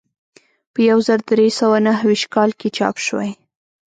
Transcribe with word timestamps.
په 0.73 0.79
یو 0.89 0.99
زر 1.07 1.19
درې 1.31 1.47
سوه 1.59 1.77
نهه 1.85 2.03
ویشت 2.09 2.27
کال 2.35 2.49
کې 2.59 2.67
چاپ 2.77 2.95
شوی. 3.05 3.31